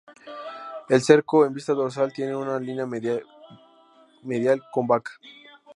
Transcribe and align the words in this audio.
El 0.89 1.03
cerco, 1.03 1.45
en 1.45 1.53
vista 1.53 1.73
dorsal, 1.73 2.11
tienen 2.11 2.33
una 2.35 2.59
línea 2.59 2.87
medial 2.87 3.23
cóncava. 4.71 5.03